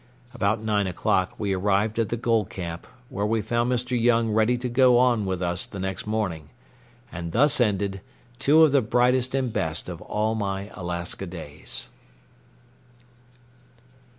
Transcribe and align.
About 0.33 0.63
nine 0.63 0.87
o'clock 0.87 1.35
we 1.39 1.53
arrived 1.53 1.99
at 1.99 2.09
the 2.09 2.17
gold 2.17 2.49
camp, 2.49 2.87
where 3.09 3.23
we 3.23 3.39
found 3.39 3.71
Mr. 3.71 3.95
Young 4.01 4.31
ready 4.31 4.57
to 4.57 4.67
go 4.67 4.97
on 4.97 5.27
with 5.27 5.43
us 5.43 5.67
the 5.67 5.77
next 5.79 6.07
morning, 6.07 6.49
and 7.11 7.33
thus 7.33 7.61
ended 7.61 8.01
two 8.39 8.63
of 8.63 8.71
the 8.71 8.81
brightest 8.81 9.35
and 9.35 9.53
best 9.53 9.87
of 9.87 10.01
all 10.01 10.33
my 10.33 10.71
Alaska 10.73 11.27
days. 11.27 11.89